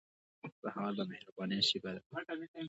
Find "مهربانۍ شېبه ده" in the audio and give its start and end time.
1.11-2.01